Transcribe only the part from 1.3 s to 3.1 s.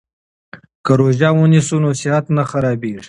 ونیسو نو صحت نه خرابیږي.